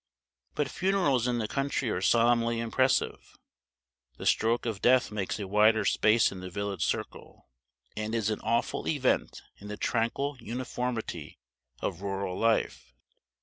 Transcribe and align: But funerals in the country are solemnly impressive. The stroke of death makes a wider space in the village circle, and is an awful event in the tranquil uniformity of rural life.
But 0.55 0.67
funerals 0.67 1.27
in 1.27 1.37
the 1.37 1.47
country 1.47 1.91
are 1.91 2.01
solemnly 2.01 2.59
impressive. 2.59 3.37
The 4.17 4.25
stroke 4.25 4.65
of 4.65 4.81
death 4.81 5.11
makes 5.11 5.37
a 5.39 5.47
wider 5.47 5.85
space 5.85 6.31
in 6.31 6.39
the 6.39 6.49
village 6.49 6.83
circle, 6.83 7.47
and 7.95 8.15
is 8.15 8.31
an 8.31 8.39
awful 8.41 8.87
event 8.87 9.43
in 9.57 9.67
the 9.67 9.77
tranquil 9.77 10.37
uniformity 10.39 11.37
of 11.83 12.01
rural 12.01 12.35
life. 12.35 12.95